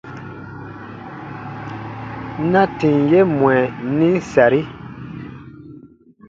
Na 2.51 2.61
tìm 2.77 2.97
ye 3.11 3.19
mwɛ 3.37 3.55
nim 3.97 4.15
sari: 4.31 4.61